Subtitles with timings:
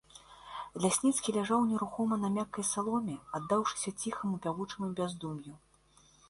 [0.85, 5.55] Лясніцкі ляжаў нерухома на мяккай саломе, аддаўшыся ціхаму пявучаму бяздум'ю.